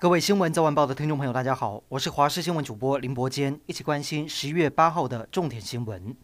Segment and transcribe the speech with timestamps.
[0.00, 6.16] 各位新闻早晚报的听众朋友，大家好，我是华视新闻主播林伯坚，一起关心十一月八号的重点新闻。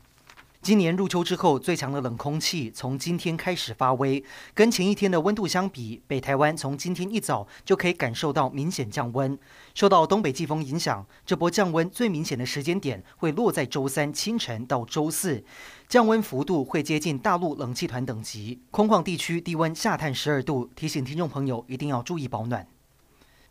[0.63, 9.39] 今年入秋之后，最强的冷空气从今天开始发威，跟前一天的温度相比，北台湾从今天一早就可以感受到明显降温。
[9.75, 15.45] 受到东北季风影响，这波降温最明显的时间点会落在周三清晨到周四，
[15.87, 20.71] 降温幅度会接近大陆冷气团等级，空旷地区低温下探十二度。
[20.75, 22.67] 提醒听众朋友一定要注意保暖。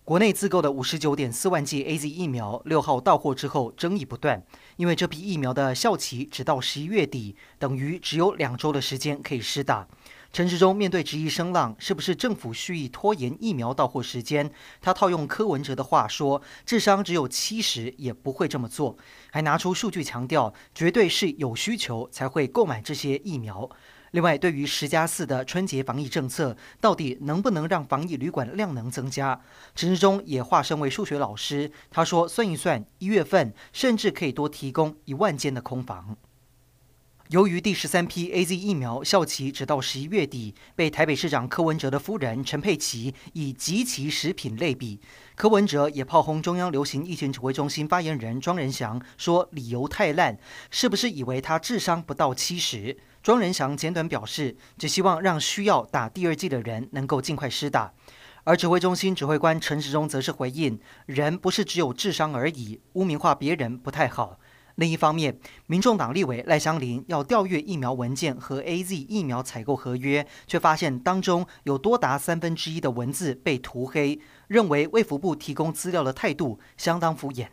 [0.06, 4.46] 国内自购的五十九点四万剂 AZ 疫苗六号到货之后，争议不断，
[4.78, 9.88] 因为这批疫苗的效期只到十一月底，等于只有两周的时间可以施打。
[10.32, 14.52] 陈时中面对质疑声浪，是不是政府蓄意拖延疫苗到货时间？
[14.80, 18.96] 他套用柯文哲的话说：“智商只有七十也不会这么做。”
[19.32, 23.68] 还拿出数据强调，绝对是有需求才会购买这些疫苗。
[24.16, 29.42] 另外，对于十加四的春节防疫政策，到底能不能让防疫旅馆量能增加？
[29.76, 36.16] 陈志忠也化身为数学老师，他说：“算一算，一月份甚至可以多提供一万间的空房。”
[37.30, 45.00] 由于第十三批 AZ 疫苗效期只到十一月底，被台北市长柯文哲的夫人陈佩琪以即期食品类比。
[45.34, 50.38] 柯文哲也炮轰中央流行疫情指挥中心发言人庄人祥，说理由太烂，
[50.70, 52.96] 是不是以为他智商不到七十？
[53.24, 57.92] 庄人祥简短表示，只希望让需要打第二剂的人能够尽快施打。
[58.44, 64.40] 而指挥中心指挥官陈时中则是回应：人不是只有智商而已，污名化别人不太好。
[64.76, 77.48] 另一方面，民众党立委赖香伶要调阅疫苗文件和 AZ 疫苗采购合约，却发现当中有多达三分之一的文字被涂黑，认为卫福部提供资料的态度相当敷衍。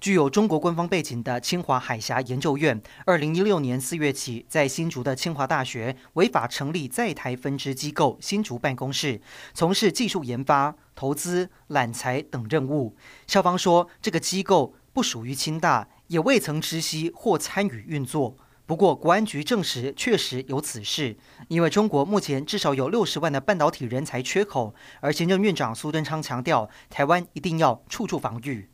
[0.00, 9.20] 具有中国官方背景的清华海峡研究院，二零一六年四月起在新竹的清华大学违法成立在台分支机构新竹办公室，
[9.54, 12.94] 从事技术研发、投资、揽才等任务。
[13.26, 18.36] 校方说，这个机构不属于清大，也未曾知悉或参与运作。
[18.66, 21.16] 不过，国安局证实确实有此事，
[21.46, 28.68] 因为中国目前至少有六十万的半导体人才缺口，而行政院长苏贞昌强调，台湾一定要处处防御。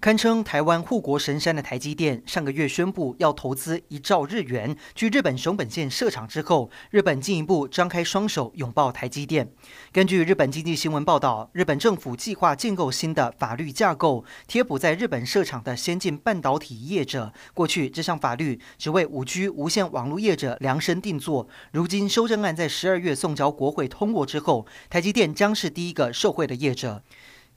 [0.00, 9.50] 堪称台湾护国神山的台积电，上个月宣布要投资一兆日元，去日本熊本县设厂之后，日本进一步张开双手拥抱台积电。
[9.90, 17.32] 根据日本经济新闻报道，日本政府计划建构新的法律架构，贴补在日本设厂的先进半导体业者。
[17.52, 27.02] 过去这项法律只为五 G 无线网络业者量身定做，如今修正案在十二月送交国会通过之后，台积电将是第一个受惠的业者。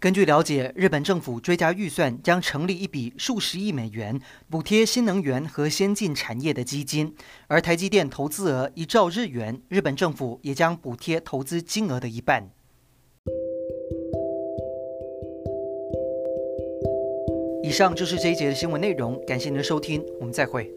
[0.01, 4.19] 根据了解，日本政府追加预算将成立一笔数十亿美元
[4.49, 7.13] 补贴新能源和先进产业的基金，
[7.45, 12.49] 而台积电投资额一兆日元，日本政府也将补贴投资金额的一半。
[17.61, 20.73] 以上就是这一节的新闻内容，感谢您的收听，我们再会。